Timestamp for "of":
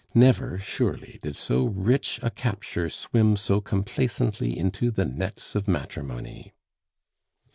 5.53-5.67